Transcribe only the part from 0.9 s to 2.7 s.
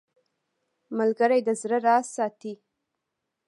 ملګری د زړه راز ساتي